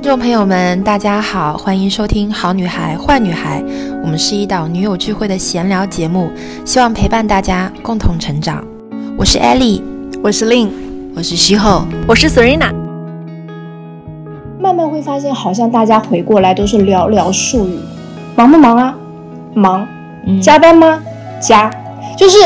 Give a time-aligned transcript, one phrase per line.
[0.00, 3.60] 听众朋友们，大家好，欢迎收听《好女孩坏女孩》，
[4.00, 6.30] 我们是一档女友聚会的闲聊节目，
[6.64, 8.64] 希望陪伴大家共同成长。
[9.18, 9.82] 我是 Ellie，
[10.22, 10.68] 我是 Lin，
[11.16, 12.72] 我是西后，我是 Serena。
[14.60, 17.76] 慢慢会发现，好像大家回过来都是寥寥数语。
[18.36, 18.96] 忙不忙啊？
[19.52, 19.86] 忙。
[20.40, 21.02] 加班吗？
[21.40, 21.74] 加。
[22.16, 22.38] 就是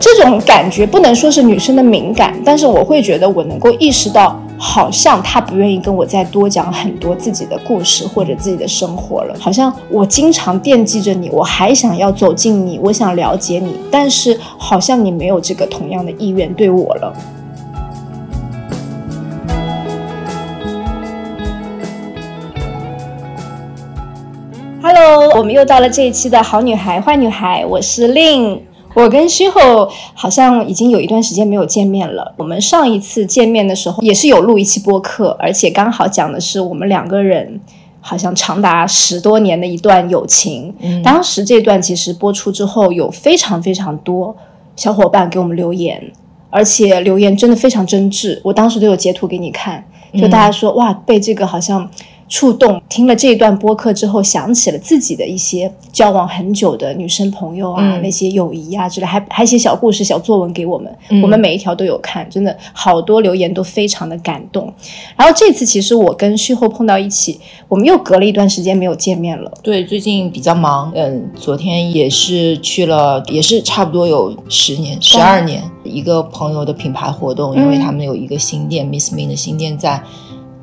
[0.00, 4.42] 这种感觉，不能说是女生的敏感，但是我会觉得我能够意识到。
[4.60, 9.36] 好像他不愿意跟我再多讲很多自己的故事或者自己的生活了。
[9.38, 17.12] 好像我经常惦记着你，我还想要走近你，我想了解你，但是好像你没有这个同样的意愿对我了。
[24.82, 28.67] Hello，我们又到了这一期的好女孩坏女孩，我是令。
[28.98, 32.34] 我跟虚后好像已经有一段时间没有见面了。
[32.36, 37.60] 我们上一次见面的时候也是有录一期播客，而且刚好讲的是我们两个人
[38.00, 40.74] 好像长达十多年的一段友情。
[41.04, 44.34] 当时这段其实播出之后，有非常非常多
[44.74, 46.02] 小伙伴给我们留言，
[46.50, 48.40] 而且留言真的非常真挚。
[48.42, 51.88] 我当时都有截图给你看，就大家说哇，被这个好像。
[52.28, 64.72] 触动，听了这一段播客之后，想起了自己的一些交往很久的女生朋友啊，那些友谊啊之类，还还写小故事、小作文给我们，我们每一条都有看，真的好多留言都非常的感动。
[65.16, 69.50] 然后这次其实我跟旭后碰到一起，我们又隔了一段时间没有见面了。
[69.62, 80.02] 对，最近比较忙，嗯，昨天也是去了，也是差不多有十年、十二年一个朋友的品牌活动，因为他们有一个新店，Miss Min 的新店在。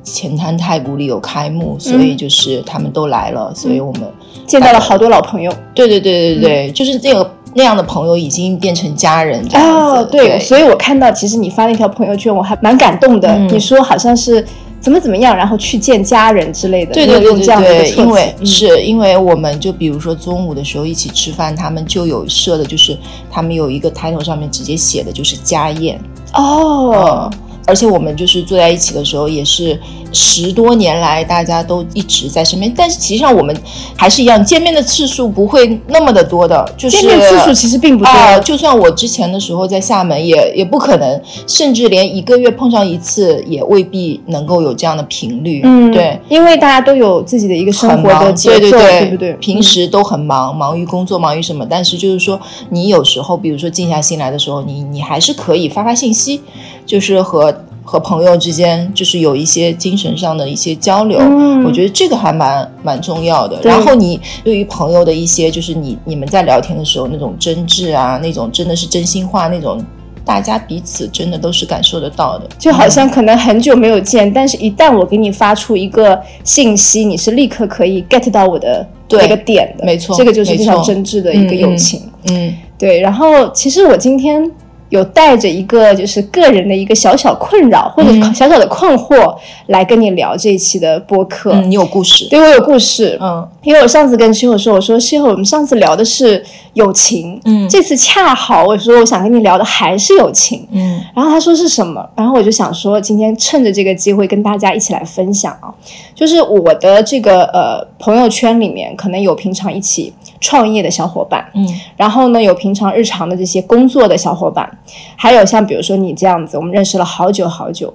[0.06, 4.02] 前滩太古里有开幕，所以就是他们都来了，所以我们
[4.46, 5.52] 见到了好多老朋友。
[5.74, 10.08] 对对对对对，就是那个那样的朋友已经变成家人这样子。
[10.12, 13.36] 对，所以我看到其实你发那条朋友圈，我还蛮感动的。
[13.50, 14.46] 你说好像是
[14.80, 16.94] 怎么怎么样，然后去见家人之类的。
[16.94, 22.96] 对对对对对，因为是因为我们就比如说中午的时候一起吃饭，他们就有设的，就是
[23.28, 26.00] 他们有一个抬头上面直接写的就是家宴
[26.34, 27.28] 哦。
[27.66, 29.78] 而且我们就是坐在一起的时候，也是
[30.12, 32.72] 十多年来大家都一直在身边。
[32.76, 33.54] 但是实际上我们
[33.96, 36.64] 还是一样，见面的次数不会那么的多的。
[36.76, 38.40] 就是见面次数其实并不多。
[38.44, 45.60] 就算我之前的时候在厦门，也也不可能，甚至连一个月碰上一次也未必能够有这样的频率。
[45.64, 49.32] 嗯，对，因为大家都有自己的一个生活的节奏，对不对？
[49.34, 51.66] 平时都很忙，忙于工作，忙于什么？
[51.68, 52.38] 但是就是说，
[52.70, 56.40] 你有时候，比如说静下心来的时候，你你还是可以发发信息，
[56.86, 57.55] 就是和。
[57.88, 61.16] 和朋友之间就是有一些精神上的一些交流，
[61.64, 63.60] 我觉得这个还蛮蛮重要的。
[63.62, 69.80] 然后你对于朋友的一些，就是你你们在聊天的时候那种真挚啊，那种真的是真心话，那种
[70.24, 72.48] 大家彼此真的都是感受得到的。
[72.58, 79.84] 就好像可能很久没有见，但是一旦我给你发出一个信息，你是立刻可以 get 到我的那个点的。
[79.86, 82.02] 没错，这个就是非常真挚的一个友情。
[82.24, 82.98] 嗯，对。
[82.98, 84.50] 然后其实我今天。
[84.88, 89.36] 有带着一个就是个人的一个小小困扰或者小小的困惑
[89.66, 91.52] 来跟你聊这一期的播客。
[91.52, 92.28] 嗯，你有故事？
[92.28, 93.18] 对，我有故事。
[93.20, 102.08] 嗯，因为我上次跟西友说，我说西友，我们上次聊的是友情，嗯，这次恰好我说我想跟你聊的还是友情，嗯，然后他说是什么？
[102.14, 105.72] 然后我就想说今天趁着这个机会跟大家一起来分享啊，
[106.14, 110.12] 就是我的这个呃朋友圈里面可能有平常一起。
[110.40, 111.66] 创业的小伙伴，嗯，
[111.96, 114.78] 然后呢，有平常日常的这些工作的小伙伴，
[115.16, 117.92] 还有像比如说你这样子，我们认识了好久好久，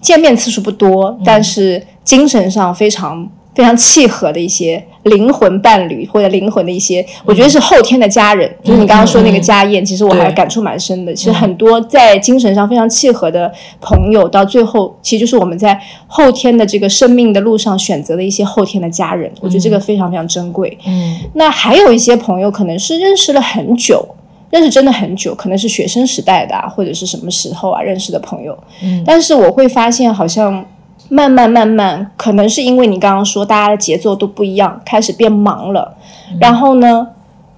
[0.00, 3.28] 见面次数不多，但是精神上非常。
[3.56, 8.50] 非常契合的一些灵魂伴侣或者灵魂的一些，我觉得是后天的家人。
[8.62, 11.14] 就是你刚刚说那个家宴，其实我还感触蛮深的。
[11.14, 19.30] 其实很多在精神上非常契合的朋友，到最后其实就是我们在后天的这个生命的路上选择的一些后天的家人。
[19.40, 20.76] 我觉得这个非常非常珍贵。
[20.86, 24.04] 嗯，那还有一些朋友可能是认识了很久，
[24.50, 28.58] 认识真的很久，可能是学生时代的啊或者是什么时候啊认识的朋友。
[28.82, 30.66] 嗯，但是我会发现好像。
[31.08, 35.96] 慢慢慢慢，可能是因为你刚刚说大家的节奏都不一样，开始变忙了。
[36.40, 37.06] 然后呢，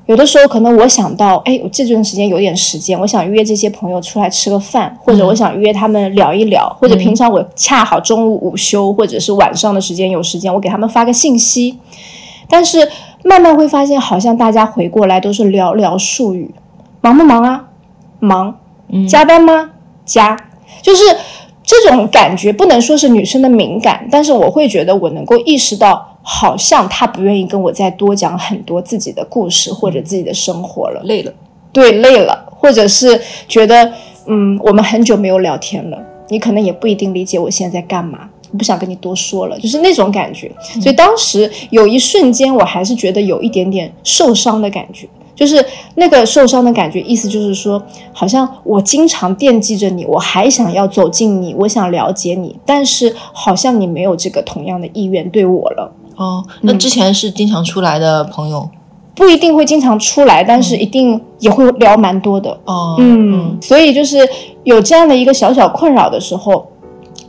[0.04, 11.78] 有的时候可能我想到，哎，我这段时间有点时间，我想约这些朋友出来吃个饭，或者我想约他们聊一聊，或者平常我恰好中午午休或者是晚上的时间有时间，我给他们发个信息。
[12.50, 12.86] 但是
[13.24, 16.54] 慢慢会发现，好像大家回过来都是寥寥数语，
[17.00, 17.64] 忙不忙啊？
[18.20, 18.54] 忙。
[19.08, 19.70] 加班吗？
[20.04, 20.44] 加。
[20.82, 21.04] 就是。
[21.68, 31.30] 这种感觉不能说是女生的敏感，但是我会觉得我能够意识到，好像他不愿意跟我再多讲很多自己的故事或者自己的生活了，累了，
[31.70, 33.92] 对，累了，或者是觉得，
[34.24, 40.50] 嗯，我们很久没有聊天了，你可能也不一定理解我现在在干嘛，我不想跟你多说了，就是那种感觉。
[40.80, 45.06] 所以当时有一瞬间，我还是觉得有一点点受伤的感觉。
[45.38, 45.64] 就是
[45.94, 47.80] 那个受伤的感觉，意思就是说，
[48.12, 55.92] 好像我经常惦记着你，我还想要走近你，我想了解你，但是好像你没有这个同样的意愿对我了。
[56.16, 58.68] 哦，那之前是经常出来的朋友，
[59.14, 62.58] 不一定会经常出来，但是一定也会聊蛮多的。
[62.64, 64.28] 哦，嗯，所以就是
[64.64, 66.66] 有这样的一个小小困扰的时候，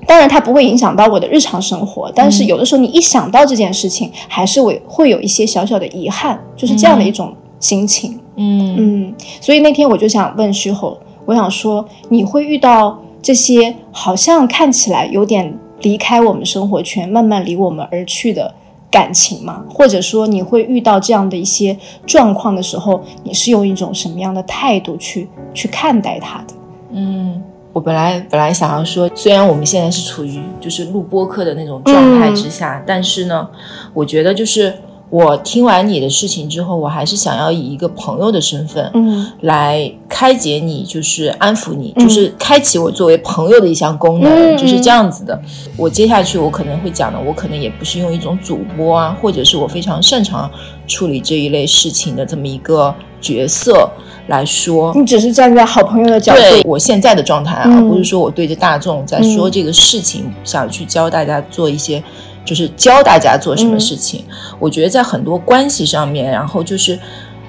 [0.08, 7.32] 当然它不会影响到我的日常生活，但是有的时候你一想到这件事情，还是会会有一些小小的遗憾，就是这样的一种。
[7.60, 18.54] 心情，嗯嗯，所以那天我就想问徐侯，我想说，你会遇到这些好像看起来有点离开我们生活圈，慢慢离我们而去的
[18.90, 19.66] 感情吗？
[19.70, 26.54] 或者说，你会遇到这样的一些状况的时候，你是用一种什么样的态度去去看待它的？
[26.92, 33.50] 嗯，我本来本来想要说，虽然我们现在是处于就是录播课的那种状态之下，但是呢，
[33.94, 34.74] 我觉得就是。
[35.10, 45.40] 我听完你的事情之后，我还是想要以一个朋友的身份，嗯，来开解你，就是安抚你，就是开启我作为朋友的一项功能，就是这样子的。
[45.76, 50.50] 我接下去我可能会讲的，我可能也不是用一种主播啊，或者是我非常擅长
[50.86, 53.90] 处理这一类事情的这么一个角色
[54.28, 54.94] 来说。
[54.96, 62.04] 你只是站在好朋友的角度，对我现在的状态啊，不是说我对着大众在说这个事情，想去教大家做一些。
[62.50, 64.26] 就是教大家做什么事情，
[64.58, 66.98] 我觉得在很多关系上面，然后就是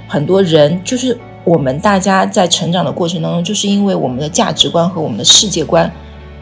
[0.06, 5.90] 很多人，就是我们大家在成长的过程当中，就是因为我们的价值观和我们的世界观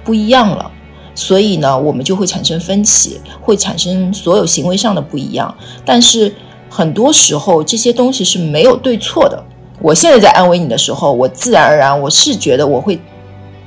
[0.03, 0.69] 不一样了，
[1.15, 5.55] 所以呢，我们就会产生分歧，会产生所有行为上的不一样。
[5.85, 6.35] 但是
[6.69, 9.41] 很多时候这些东西是没有对错的。
[9.81, 12.99] 我现在在安慰你的时候，我自然而然我是觉得我会。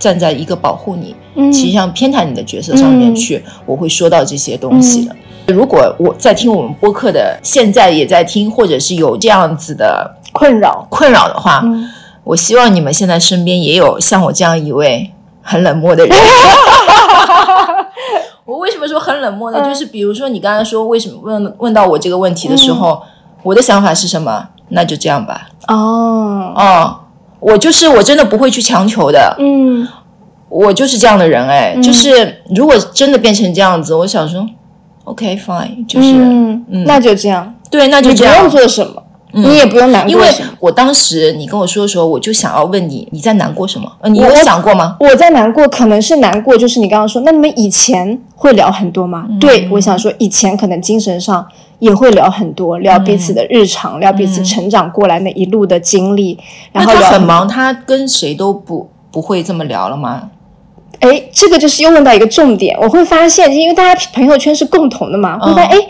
[0.01, 1.15] 站在一个保护你，
[1.53, 5.15] 其实像偏袒你的角色上面去，我会说到这些东西的。
[5.53, 11.63] 如果我在听我们播客的，现在也在听，或者是有这样子的困扰困扰的话，
[12.23, 15.11] 我希望你们现在身边也有像我这样一位
[15.43, 16.17] 很冷漠的人。
[18.45, 19.61] 我为什么说很冷漠呢？
[19.61, 23.03] 就是比如说你刚才说为什么问问到我这个问题的时候，
[23.43, 24.47] 我的想法是什么？
[24.69, 25.49] 那就这样吧。
[25.67, 27.00] 哦哦。
[27.41, 29.85] 我就是我真的不会去强求的，嗯，
[30.47, 34.47] 我就是这样的人，哎，就是如果真的变成这样子，我想说
[35.05, 39.03] ，OK fine，就是，嗯，那就这样，对，那就这样，不用做什么，
[39.33, 40.27] 你也不用难过，因为
[40.59, 43.91] 我当时你跟我说的时候，我就想要问你，你在难过什么？
[44.09, 44.97] 你有想过吗？
[44.99, 49.25] 我在难过，可能是难过，就是你刚刚说，那你们以前会聊很多吗？
[49.39, 51.47] 对，我想说，以前可能精神上。
[51.81, 56.37] 也会聊很多，聊彼此的日常，聊彼此成长过来那一路的经历。
[56.71, 60.29] 然后他很忙，他跟谁都不不会这么聊了吗？
[60.99, 62.77] 哎，这个就是又问到一个重点。
[62.79, 65.87] 我会发现，因为大家朋友圈是共同的嘛，会发现哎，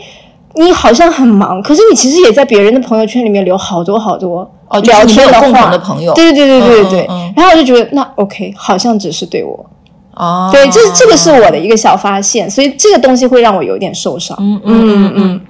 [0.55, 6.13] 你好像很忙，可是你其实也在别人的朋友圈里面留好多好多哦聊天的共同的朋友。
[6.13, 7.07] 对对对对对对。
[7.35, 9.65] 然后我就觉得那 OK，好像只是对我
[10.13, 10.49] 哦。
[10.53, 14.37] 对，这这个是我的一个小发现，所以这个东西会让我有点受伤。
[14.39, 15.41] 嗯嗯嗯嗯。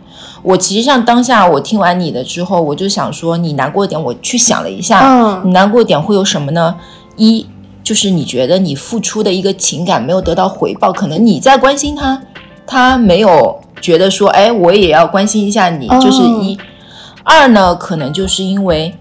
[0.44, 6.76] 我其实上当下我听完你的之后，我就想说你难过点，我去想了一下，嗯，你难过点会有什么呢？
[7.16, 7.46] 一
[7.84, 12.22] 就是你觉得你付出的一个情感没有得到回报，可能你在关心他，
[12.66, 16.58] 他没有觉得说，哎，我也要关心一下你，就是一。
[17.24, 18.94] 二呢，可能就是因为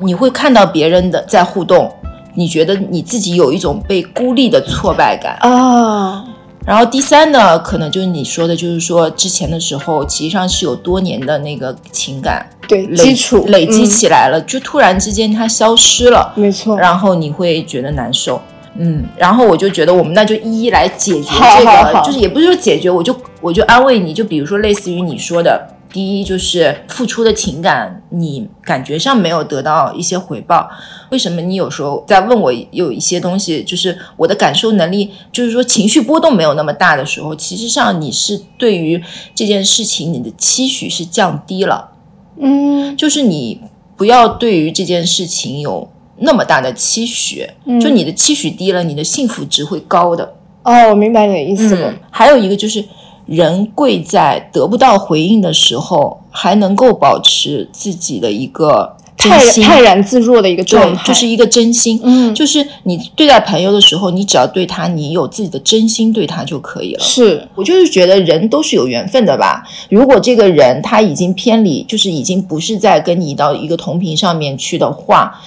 [0.00, 1.90] 你会看到别人的在互动，
[2.34, 6.24] 你觉得你自己有一种被孤立的挫败感啊。
[6.64, 16.78] 然后第三呢，可能就是你说的，就是说之前的时候，其实上是有多年的那个情感对基础累积起来了，就突然之间它消失了，没错。
[16.78, 18.40] 然后你会觉得难受，
[18.78, 19.04] 嗯。
[19.16, 25.68] 然后我就觉得我们那就一一来解决这个，就是也不是说解决，我就我就安慰你，就比如说类似于你说的。
[25.92, 30.66] 第一就是付出的情感，你感觉上没有得到一些回报。
[31.10, 39.02] 为什么你有时候在问我有一些东西，就是我的感受能力，就是说情绪波动没有那么大的时候，其实上你是对于
[39.34, 41.90] 这件事情你的期许是降低了。
[42.38, 43.60] 嗯，就是你
[43.94, 47.46] 不要对于这件事情有那么大的期许，
[47.78, 50.36] 就你的期许低了，你的幸福值会高的。
[50.62, 51.92] 哦，我明白你的意思了。
[52.10, 52.82] 还有一个就是。
[53.26, 62.00] 人贵在得不到回应的时候，还能够保持自己的一个泰泰然自若的一个状态，就是一个真心。
[62.02, 67.00] 嗯，就是你对待朋友的时候，你只要对他，你有自己的真心对他就可以了。
[67.00, 69.62] 是我就是觉得人都是有缘分的吧。
[69.88, 75.40] 如果这个人他已经偏离，就是已经不是在跟你到一个同频上面去的话，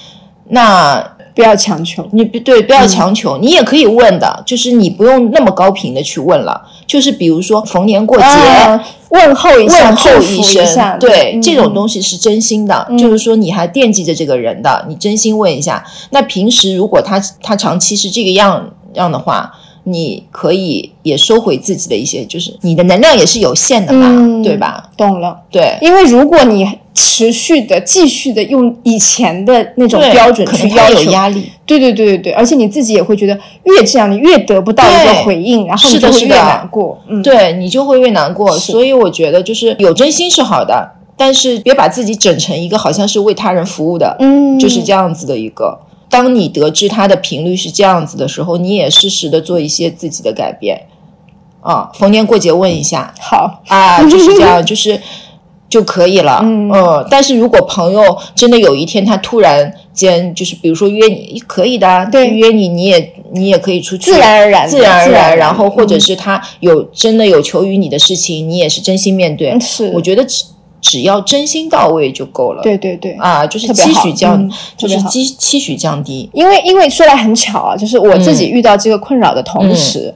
[0.50, 8.24] 那不要强求，你不对，不要强求，你也可以问的，就是你不用那么高频的去问了，就是比如说逢年过节
[9.10, 15.86] 问候一下，问候一声，对，这种东西是真心的，就是说你还惦记着这个人的，你真心问一下。
[16.12, 19.52] 那平时如果他他长期是这个样样的话。
[19.88, 24.10] 你可以也收回自己的一些，就是你的能量也是有限的嘛，
[24.44, 24.90] 对吧？
[24.98, 38.50] 懂了，对，因为如果你持续的、继续的用以前的那种标准去要求，压力，对对对对对，而且你自己也会觉得越这样，你越得不到一个回应，然后你就会越难过，嗯，对你就会越难过。
[38.58, 45.80] 所以我觉得就是有真心是好的，但是别把自己整成一个好像是为他人服务的，嗯，就是这样子的一个。
[46.08, 50.84] 当你得知他的频率是这样子的时候，你也适时的做一些自己的改变，
[51.60, 53.62] 啊，逢年过节问一下，好。
[53.68, 55.02] 啊，就是这样，就是
[55.76, 70.24] 就可以了，嗯，但是如果朋友真的有一天他突然间就是比如说约你，可以的，对，约你你也你也可以出去，自然而然，自然而然，然后或者是他有真的有求于你的事情，你也是真心面对，是，我觉得。
[70.24, 70.46] 只
[70.82, 72.62] 只要真心到位就够了。
[72.62, 76.30] 对对对，啊，就是期许降，就是期期许降低。
[76.32, 80.14] 因为因为说来很巧啊，就是我自己遇到这个困扰的同时。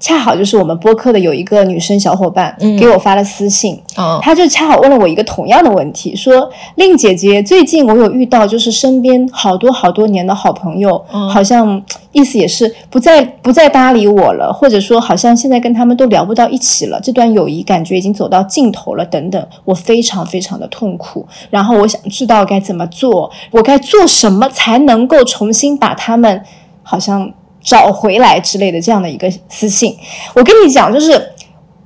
[0.00, 3.78] 恰好就是我们播客的有一个女生小伙伴给我发了私信，
[4.22, 11.80] 她就恰好问了我一个同样的问题，说令姐姐，最近我有遇到就是身边好多好多年的好朋友，好像
[12.12, 26.42] 意思也是不再不再搭理我了，或者说好像现在跟他们都聊不到一起了，这段友谊感觉已经走到尽头了，等等，我非常非常的痛苦，然后我想知道该怎么做，我该做什么才能够重新把他们
[26.82, 27.30] 好像。
[27.62, 29.96] 找回来之类的这样的一个私信，
[30.34, 31.12] 我跟你讲，就是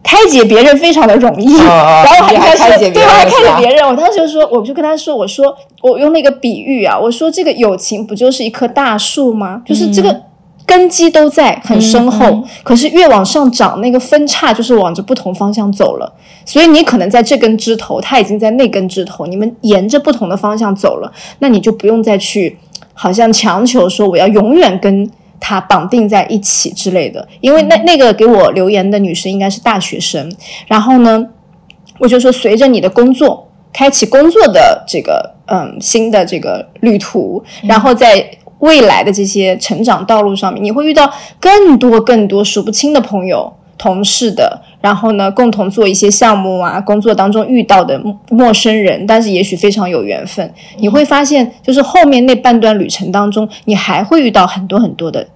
[0.03, 3.85] 开解别人非常的容易，然后还开解别人，对，还开解别人。
[3.87, 9.63] 我当时就说，我就跟他说，我说我用那个比喻啊，我说这个友情不就是一棵大树吗？
[9.67, 10.23] 就是这个
[10.65, 16.13] 根基都在很深厚，可是越往上长，那个分叉就是往着不同方向走了。
[16.45, 22.59] 所以你可能在这根枝头，他已经在那根枝头，你们沿着不同的方向走了，那你就不用再去
[22.93, 25.11] 好像强求说我要永远跟。
[25.41, 30.35] 他绑定在一起之类的，因为那那个给我留言的女生应该是大学生，
[30.67, 31.27] 然后呢，
[31.99, 38.27] 我就说随着你的工作开启工作的这个嗯新的这个旅途，然后在
[38.61, 43.53] 未来的这些成长道路上面，你会遇到更多更多数不清的朋友。
[43.77, 48.01] 同事的，然后呢，共同做一些项目啊，工作当中遇到的
[48.31, 50.53] 陌生人，但是也许非常有缘分。
[50.79, 55.27] 你会发现，就是后面那半段旅程当中，你还会遇到很多很多的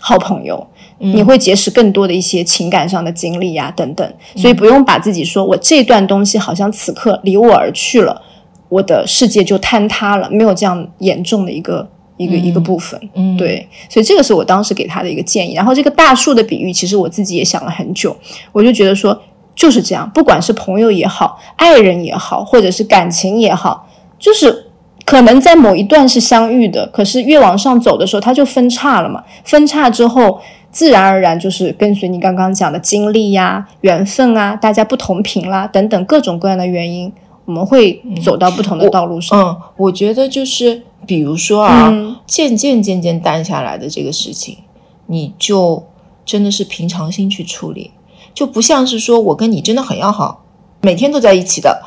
[0.00, 0.66] 好朋友，
[0.98, 4.12] 你会结识更多的一些情感上的经历呀，等等。
[4.36, 8.20] 所以不用把自己说我这段东西好像此刻离我而去了，
[8.68, 11.88] 我的世界就坍塌了，没有这样严重的一个。
[12.18, 15.54] 一个一个部分，嗯，对，所以这个是我当时给他的一个建议。
[15.54, 18.14] 然后这个大树的比喻，其实我自己也想了很久，
[18.52, 19.18] 我就觉得说
[19.54, 24.66] 就是这样，不管是朋友也好，爱人也好，或者是感情也好，就是
[25.04, 29.24] 可能在某一段是相遇的，可是越往上走的时候，它就分叉了嘛。
[29.44, 37.10] 分叉之后，自然而然就是跟随你刚刚讲的经历呀、缘分啊，大家不同频啦等等各种各样的原因，
[37.48, 39.36] 我们会走到不同的道路上。
[39.42, 40.82] 嗯，我觉得就是。
[41.06, 41.90] 比如说啊，
[42.26, 44.58] 渐渐渐渐淡下来的这个事情，
[45.06, 45.82] 你就
[46.26, 47.92] 真的是平常心去处理，
[48.34, 50.44] 就不像是说我跟你真的很要好，
[50.82, 51.80] 每天都在一起的，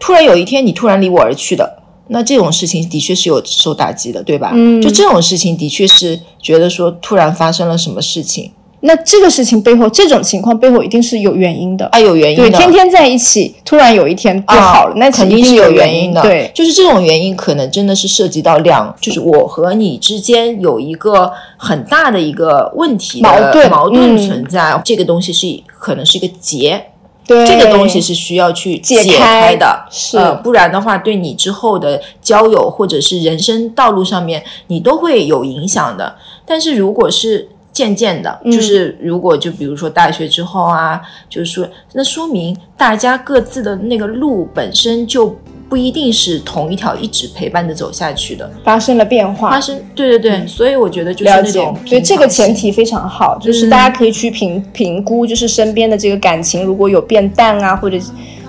[0.00, 4.50] 突然有一天你突然离我而去的，那这种事情的确是有受打击的，对吧？
[4.54, 8.50] 嗯，就这种事情的确是觉得说突然发生了什么事情。
[8.86, 12.50] 那这个事情背后，这种情况背后一定是有原因的啊，有原因的。
[12.50, 16.20] 对，天天在一起，突然有一天不好了，那肯定是有原因的。
[16.20, 24.78] 对，就是这种原因，可能真的是涉及到两，就是我和你之间有一个很大的一个问题矛盾矛盾存在。
[24.84, 26.84] 这个东西是可能是一个结，
[27.26, 36.16] 对，这个东西是需要去解开的，是，不然的话，对你之后的交友或者是人生道路上面，你都会有影响的。
[36.44, 45.36] 但是如果是渐渐的，就是如果就比如说大学之后啊，就是说，那说明大家各自的那个路本身就
[45.68, 57.98] 不一定是同一条一直陪伴着走下去的，发生了变化，发生，对对对，所以我觉得就是那种，所以这个前提非常好，就是大家可以去评评估，就是身边的这个感情如果有变淡啊，或者。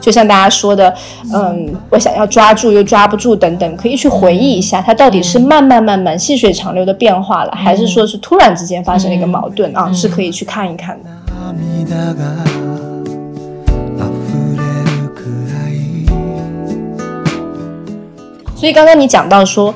[0.06, 0.94] 就像大家说的，
[1.34, 9.92] 嗯，我想要抓住又抓不住等等，可以去回忆一下，它到底是慢慢慢慢细水长流的变化了，还是说是突然之间发生了一个矛盾啊？
[9.92, 11.10] 是可以去看一看的。
[18.56, 19.74] 所以刚刚你讲到说，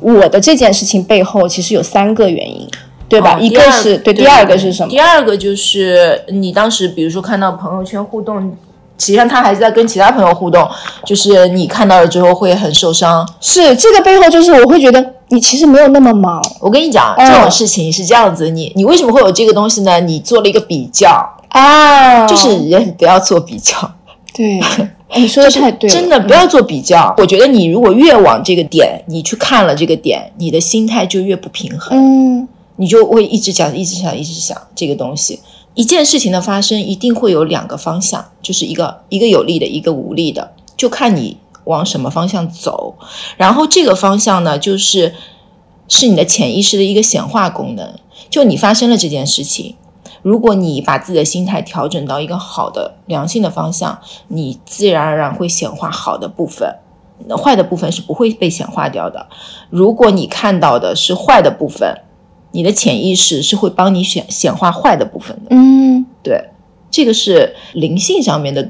[0.00, 2.68] 我的这件事情背后其实有三个原因，
[3.08, 3.38] 对吧？
[3.38, 4.90] 一个是对，第二个是什么？
[4.90, 8.56] 第二个就是你当时比如说看到朋友圈互动。
[8.98, 10.68] 实际上他还是在跟其他朋友互动，
[11.04, 13.26] 就是你看到了之后会很受伤。
[13.40, 16.42] 是这个背后，就是我会觉得你其实没有那么忙。
[16.60, 20.00] 我跟你讲，这种事情是这样子，你你为什么会有这个东西呢？
[20.00, 21.08] 你做了一个比较
[21.48, 23.72] 啊，就是人不要做比较。
[24.34, 24.60] 对，
[25.16, 27.12] 你说的太对，真的不要做比较。
[27.18, 31.98] 我觉得你如果越往这个点，你去看了这个点，你的心态就越不平衡。
[31.98, 35.40] 嗯，你就会一直想，一直想，一直想这个东西。
[35.78, 42.96] 一件事情的发生一定会有两个方向，就是一个一个有利的，一个无利的，就看你往什么方向走。
[43.36, 45.14] 然后这个方向呢，就是
[45.86, 47.94] 是你的潜意识的一个显化功能。
[48.28, 49.76] 就你发生了这件事情，
[50.22, 56.74] 如果你把自己的心态调整到一个好的、良性的方向，你自然而然会显化好的部分，
[57.40, 59.28] 坏的部分是不会被显化掉的。
[59.70, 62.00] 如果你看到的是坏的部分，
[62.52, 66.42] 你的潜意识是会帮你显显化坏的部分的，嗯，对，
[66.90, 68.66] 这个是灵性上面的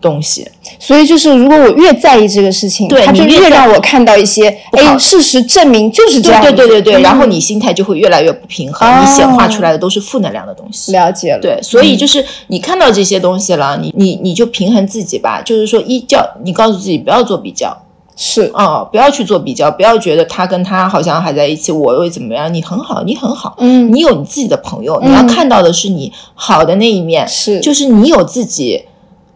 [0.00, 0.46] 东西。
[0.78, 6.40] 所以就是，如果我越在意这个事情，对，它就越让我看到一些，哎，事实证明就是这样。
[6.40, 10.92] 对对对对对，然后你心态就会越来越不平衡，你显化出来的都是负能量的东西。
[10.92, 11.40] 了解了。
[11.40, 17.76] 对，所以就是你看到这些东西了，你你你就平衡自己吧，就是说一叫你告诉自己不要做比较。
[18.20, 22.52] 是啊，不要去做比较，不要觉得他跟他好像还在一起，我又怎么样？
[22.52, 28.86] 你很好，你很好，嗯，你有你自己的朋友，你要看到的是你好的那一面，是，就是你有自己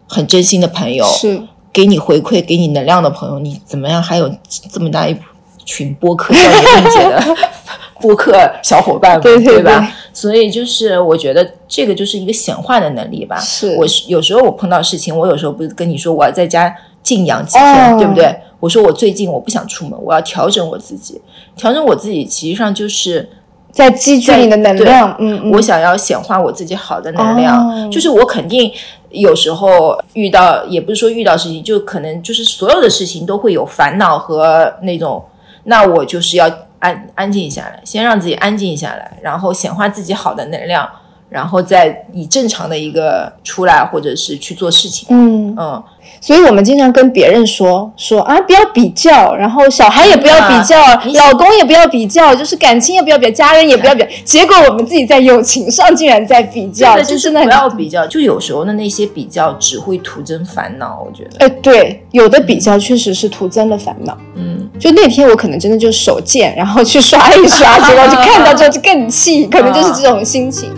[0.08, 1.40] 很真心的朋友，是
[1.72, 4.02] 给你回馈、给你能量的朋友，你怎么样？
[4.02, 4.28] 还有
[4.72, 5.16] 这么大一
[5.64, 6.40] 群播客叫
[6.80, 7.22] 你姐的
[8.02, 8.32] 播客
[8.64, 9.88] 小伙伴，对对吧？
[10.12, 13.38] 所以就是我觉得这个就是一个显化的能力吧。
[13.38, 18.36] 是我有时候我碰到事情，我有时候不是跟你说我要在家静养几天，对不对？
[18.62, 21.20] 我说我最近我不想出门，我要调整我自己，
[21.56, 23.28] 调整我自己，实际上就是
[23.72, 25.16] 在积聚你的能量。
[25.18, 28.70] 嗯，我想要显化我自己好的能量，就是我肯定
[29.10, 35.24] 有时候遇到，也不是说遇到事情，就可能就是所有的事情都会有烦恼和那种，
[35.64, 40.88] 那我就是要安安静下来，先让自己安静下来，然后显化自己好的能量，
[41.32, 45.08] 然后再以正常的一个出来，或者是去做事情。
[45.10, 45.82] 嗯嗯。
[46.20, 50.76] 所以我们经常跟别人说说啊，不要比较，然后小孩也不要比较，
[51.14, 54.06] 老公也不要比较，就是感情也不要比较，家人也不要比较。
[54.24, 58.06] 结果我们自己在友情上竟然在比较，就是不要比较。
[58.06, 61.44] 就有时候的那些比较只会徒增烦恼，我觉得。
[61.44, 64.16] 哎，对，有的比较确实是徒增了烦恼。
[64.36, 70.70] 嗯，就那天我可能真的就手贱，然后去刷一刷， 结果就看到之后就更气，可能就是这种心情。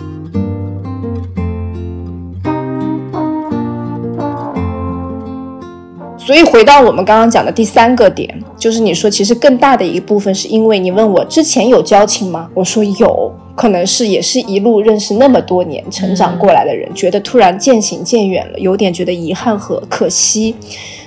[6.25, 12.49] 所以回到我们刚刚讲的第三个点，就是你说其实更大的一部分是因为你问我之前有交情吗？
[12.55, 20.55] 我说有可能是也是一路认识那么多年成长过来的人，觉得突然渐行渐远了，有点觉得遗憾和可惜，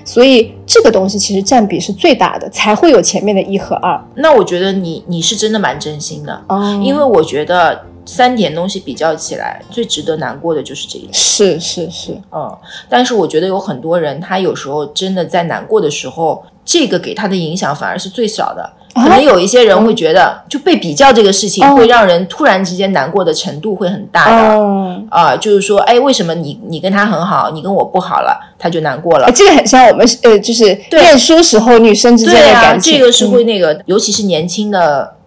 [0.04, 4.00] 所以这个东西其实占比是最大的，才会有前面的一和二。
[4.14, 6.44] 那我觉得你你是真的蛮真心的，
[6.80, 7.82] 因为我觉得。
[8.08, 11.12] 三点东西比较起来，最值得难过的就是这一点。
[11.12, 12.56] 是是是，嗯，
[12.88, 18.72] 但是我觉得有很多人，他有时候真的在难过的时候，这个给他的影响反而是最少的。
[18.94, 25.04] 可能有一些人会觉得，就被比较这个事情，会让人突然之间难过的程度会很大的。
[25.10, 29.30] 啊，就是说，哎，为什么你你跟他很好，你跟我不好了，他就难过了？
[29.32, 32.94] 这个很像我们呃，就是念书时候女生之间的感情。
[32.94, 35.17] 这个是会那个，尤其是年轻的。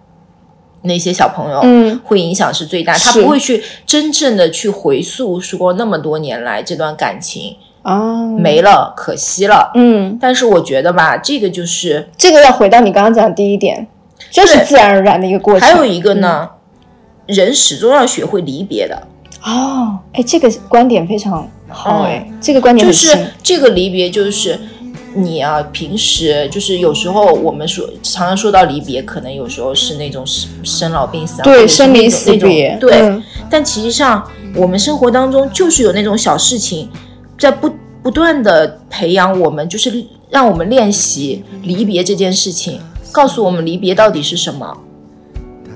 [0.84, 10.18] 那些小朋友，嗯，会影响是最大，他不会去真正的去回溯说那么多年来这段感情啊没了，可惜了，嗯。
[10.20, 13.88] 但是我觉得吧，这个就是这个要回到你刚刚讲的第一点，
[14.32, 15.70] 就是自然而然的一个过程。
[15.70, 16.50] 还有一个呢，
[17.28, 19.08] 人始终要学会离别的。
[19.44, 24.60] 哦，哎，这个观点非常好，哎，这个观点就是这个离别就是。
[25.14, 33.22] 你啊，平时就是有时候我们说常常说到离别，可能有时候是那种生生老病死，对，生离死别，对。
[33.50, 36.90] 但其实上，我们生活当中就是有那种小事情，
[37.38, 37.70] 在不
[38.02, 42.80] 不断的培养我们，就是让我们练习离别这件事情，
[43.12, 44.78] 告诉我们离别到底是什么。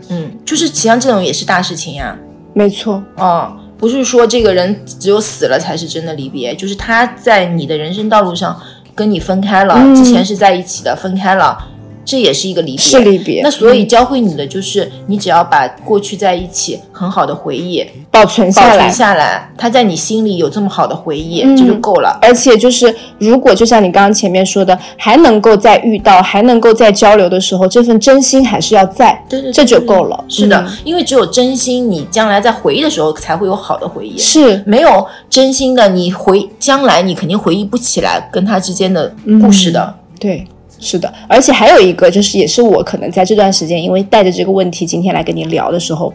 [0.07, 2.17] 嗯，就是实际上这种也是大事情呀。
[2.53, 8.57] 没错，哦，不是说这个人只有死了才是真的离别，就是他在你的人生道路上。
[8.95, 11.57] 跟你分开了，之前是在一起的，分开了，
[12.05, 12.77] 这也是一个离别。
[12.77, 13.41] 是离别。
[13.41, 22.17] 那所以教会你的就是，你只要把过去在一起很好的回忆保存下来，保存下来，他在你心里有这么好的回忆，这就够了。
[22.21, 30.23] 而且就是，如果就像你刚刚前面说的，还能够再遇到，还能够再交流的时候，这份真心还是要在，对对，这就够了。
[30.29, 34.17] 是的，因为只有真心，你将来在回忆的时候才会有好的回忆。
[34.17, 39.95] 是，没有真心的，你回将来你肯定回忆不起来跟他之间的故事的。
[40.19, 40.47] 对。
[40.85, 46.13] 是的，而且还有一个，就是也是我可能在这段时间，因为带着这个问题今天来跟你聊的时候，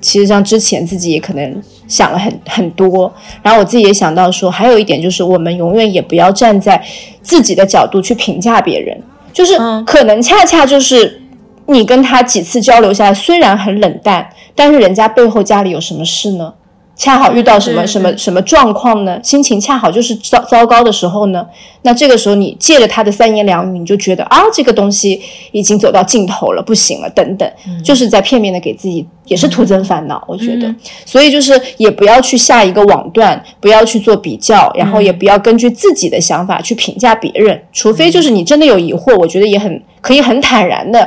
[0.00, 6.82] 其实像之前自己也可能想了很很多，然后我自己也想到说，还有一点就是，我们永远也不要站在
[7.20, 8.98] 自己的角度去评价别人，
[9.34, 11.20] 就是可能恰恰就是
[11.66, 16.54] 你跟他几次交流下来，虽然很冷淡，但是人家背后家里有什么事呢？
[16.96, 19.20] 恰好遇到什么什么什么状况呢？
[19.22, 21.46] 心情恰好就是糟糟糕的时候呢？
[21.82, 25.20] 那这个时候你借着他的三言两语，你就觉得啊，这个东西
[25.52, 27.48] 已经走到尽头了，不行了，等等，
[27.84, 30.24] 就是在片面的给自己也是徒增烦恼。
[30.26, 41.06] 我觉得，所以就是也不要去下一个网段，不要去做比较，然后也不要根据自己的想法去评价别人，除非就是你真的有疑惑，我觉得也很可以很坦然的。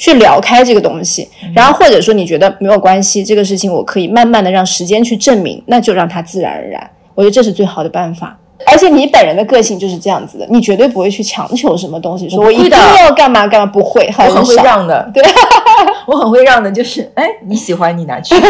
[0.00, 6.90] 去聊开这个东西，然后或者说你觉得没有关系，这个事情我可以慢慢的让时间去证明，那就让它自然而然。
[7.14, 8.34] 我觉得这是最好的办法。
[8.66, 15.22] 而且你本人的个性就是这样子的，你绝对不会去强求什么东西，说我一定要干嘛干嘛，不会，我很会让的，对，
[16.06, 18.34] 我很会让的，就是哎，你喜欢你拿去。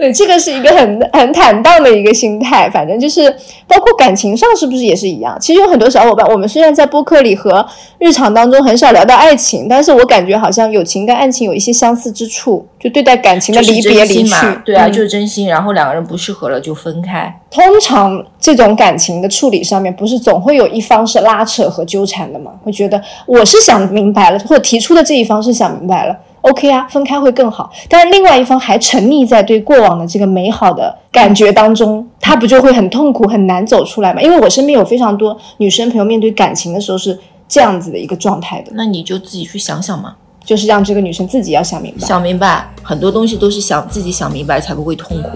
[0.00, 3.30] 对，这个是一个很很坦荡的一个心态，反正就是
[3.66, 5.36] 包括感情上是不是也是一样？
[5.38, 7.64] 其实有很多小伙伴，我们虽然在播客里和
[7.98, 14.34] 日常当中很少聊到爱情，但是我感觉好像友情跟爱情有一些相似之处，就对待感情的离别离去，
[14.64, 17.38] 对啊，就是真心，然后两个人不适合了就分开。
[17.50, 22.52] 通常这种感情的处理上面，不是总会有一方是拉扯和纠缠的吗？
[22.64, 26.16] 会觉得我是想明白了，或者提出的这一方是想明白了。
[26.42, 27.70] OK 啊，分开会更好。
[27.88, 34.22] 但是另外一方还沉溺在对过往的这个美好的感觉当中，他不就会很痛苦、很难走出来吗？
[34.22, 38.72] 因为我身边有非常多女生朋友面对感情的时候是这样子的一个状态的。
[38.74, 42.06] 那你就自己去想想嘛，就是让这个女生自己要想明白。
[42.06, 45.30] 想明白，很多东西都是想自己想明白才不会痛苦。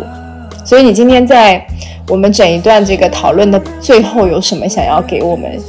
[0.64, 1.62] 所以你今天在
[2.08, 5.60] 我们整一段这个讨论的最后，有什么想要给我们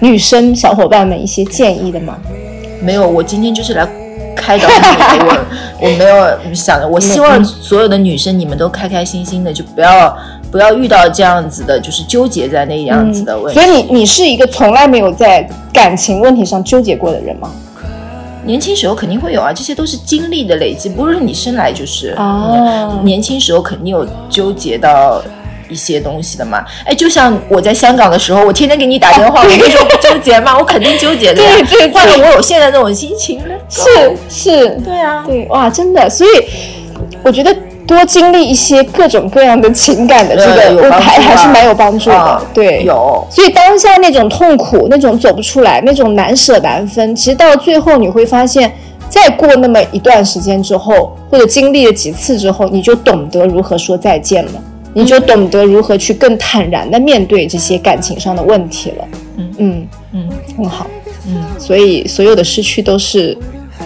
[0.00, 2.18] 女生小伙伴们一些建议的吗？
[2.82, 3.99] 没有，我今天就是来。
[4.58, 5.46] 开导你，我
[5.80, 10.16] 我没有想的，我希望所有的女生你们都开开心心的，就不要
[10.50, 13.60] 不要遇到这样子的，就是纠结在那样子的问题。
[13.60, 17.50] 所以你你是一个从来没有在感情问题上纠结过的人吗？
[18.44, 22.14] 年轻时候肯定会有啊，这些都是经历的累积，不是你生来就是。
[22.16, 23.00] 哦。
[23.04, 25.22] 年轻时候肯定有纠结到。
[25.70, 30.58] 一些东西的嘛，哎，就像我在香港的时候，我天天给你打电话， 我会说不纠结嘛？
[30.58, 31.40] 我肯定纠结的。
[31.42, 33.54] 对对，换了我有现在这种心情呢。
[33.68, 33.88] 是
[34.28, 36.30] 是，对啊，对哇，真的，所以
[37.22, 37.54] 我觉得
[37.86, 42.42] 多经历一些各种各样的情感的这个，还还是蛮有帮助的。
[42.52, 43.26] 对，有。
[43.30, 48.72] 所以当下那种痛苦，那种走不出来，那种难舍难分，其实到最后你会发现，
[49.08, 54.52] 再过那么一段时间之后，或者经历了几次之后，你就懂得如何说再见了。
[54.94, 59.08] 你就懂得如何去更坦然的面对这些感情上的问题了。
[59.36, 60.86] 嗯嗯嗯，很好。
[61.26, 63.36] 嗯，所以所有的失去都是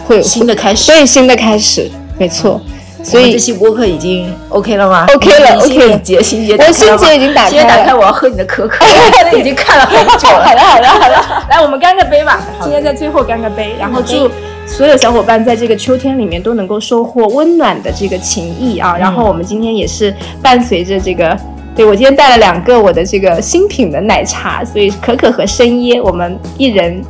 [0.07, 2.61] 会有新的开始，对新的开始，没错。
[3.03, 5.99] 所以这期播客已经 OK 了吗？OK 了，OK。
[6.03, 7.65] 结心结，我心结已经打开了。
[7.69, 8.83] 打开，我要喝你的可可。
[9.37, 10.43] 已经看了很久了。
[10.43, 12.41] 好了好了好了，来，我们干个杯吧。
[12.63, 14.31] 今天在最后干个杯，然后祝。
[14.67, 18.97] 所有小伙伴在这个秋天里面都能够收获温暖的这个情谊啊！
[18.99, 21.39] 然后我们今天也是伴随着这个，
[21.77, 27.01] 对我今天带了两个我的这个新品的奶茶，所以可可和深椰，我们一人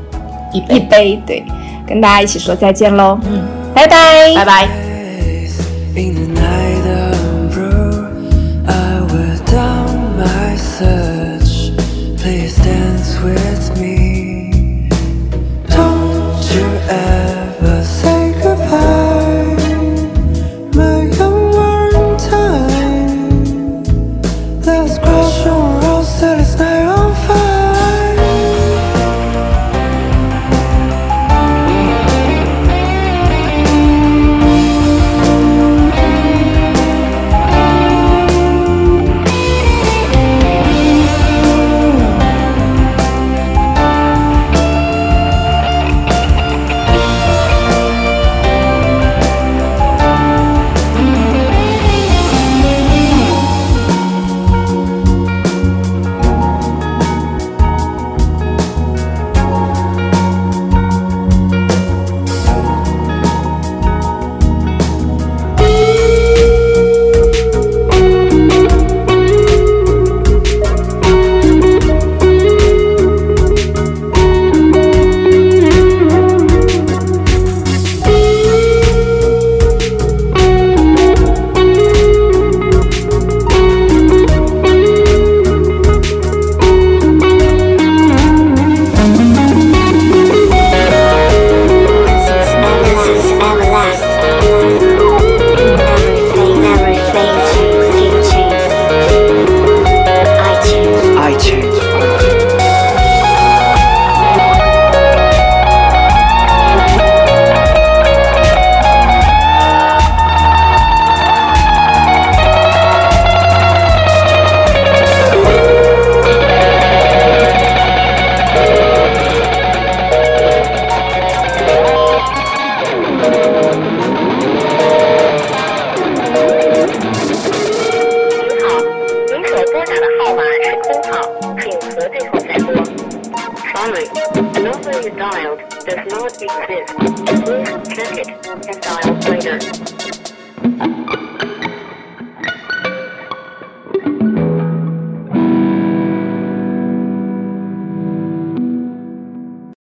[0.53, 1.43] 一一杯，对，
[1.87, 3.43] 跟大家一起说再见喽，嗯，
[3.75, 4.69] 拜拜，拜拜。